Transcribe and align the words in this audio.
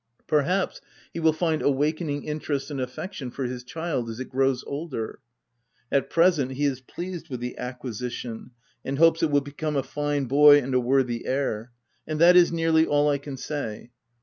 Perhaps, 0.25 0.81
he 1.13 1.19
will 1.19 1.31
feel 1.31 1.61
awakening 1.61 2.23
interest 2.23 2.71
and 2.71 2.81
affection 2.81 3.29
for 3.29 3.43
his 3.43 3.63
child 3.63 4.09
as 4.09 4.19
it 4.19 4.29
grows 4.31 4.63
older. 4.65 5.19
At 5.91 6.09
present, 6.09 6.53
he 6.53 6.65
is 6.65 6.81
pleased 6.81 7.29
with 7.29 7.39
the 7.39 7.55
acquisition, 7.59 8.49
and 8.83 8.97
hopes 8.97 9.21
it 9.21 9.29
will 9.29 9.41
become 9.41 9.75
a 9.75 9.83
fine 9.83 10.25
boy 10.25 10.57
and 10.57 10.73
a 10.73 10.79
worthy 10.79 11.27
heir; 11.27 11.71
and 12.07 12.17
that 12.19 12.35
is 12.35 12.51
nearly 12.51 12.83
all 12.83 13.07
I 13.09 13.19
can 13.19 13.37
say. 13.37 13.91